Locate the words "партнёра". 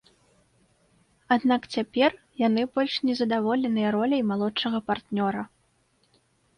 4.93-5.43